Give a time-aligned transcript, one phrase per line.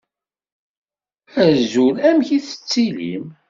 [1.45, 3.25] Azul, amek tettilim?